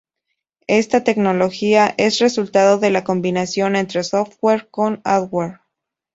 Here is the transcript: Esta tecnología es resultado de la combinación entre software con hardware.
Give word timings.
Esta 0.65 1.03
tecnología 1.03 1.93
es 1.99 2.17
resultado 2.17 2.79
de 2.79 2.89
la 2.89 3.03
combinación 3.03 3.75
entre 3.75 4.03
software 4.03 4.67
con 4.71 4.99
hardware. 5.03 5.59